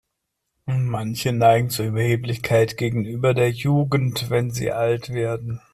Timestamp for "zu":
1.69-1.85